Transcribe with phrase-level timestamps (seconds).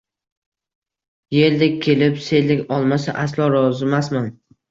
[1.35, 4.35] Yeldek kelib, seldek olmasa, aslo rozimasman!